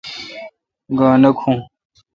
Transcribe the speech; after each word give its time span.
گاؘ 0.97 1.15
نہ 1.21 1.29
کھون۔ 1.37 1.57